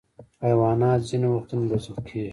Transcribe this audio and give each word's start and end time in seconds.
حیوانات 0.43 0.99
ځینې 1.09 1.27
وختونه 1.31 1.63
روزل 1.71 1.95
کېږي. 2.07 2.29